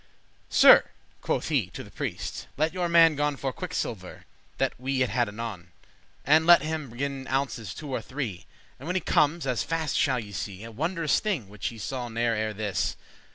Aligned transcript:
* 0.01 0.01
*villainy 0.01 0.45
"Sir," 0.49 0.89
quoth 1.21 1.49
he 1.49 1.67
to 1.67 1.83
the 1.83 1.91
priest, 1.91 2.47
"let 2.57 2.73
your 2.73 2.89
man 2.89 3.15
gon 3.15 3.35
For 3.37 3.53
quicksilver, 3.53 4.25
that 4.57 4.73
we 4.79 5.03
it 5.03 5.09
had 5.11 5.27
anon; 5.29 5.71
And 6.25 6.47
let 6.47 6.63
him 6.63 6.89
bringen 6.89 7.27
ounces 7.29 7.75
two 7.75 7.91
or 7.91 8.01
three; 8.01 8.47
And 8.79 8.87
when 8.87 8.95
he 8.95 8.99
comes, 8.99 9.45
as 9.45 9.61
faste 9.61 9.95
shall 9.95 10.19
ye 10.19 10.31
see 10.31 10.63
A 10.63 10.71
wondrous 10.71 11.19
thing, 11.19 11.49
which 11.49 11.71
ye 11.71 11.77
saw 11.77 12.09
ne'er 12.09 12.33
ere 12.33 12.51
this." 12.55 12.95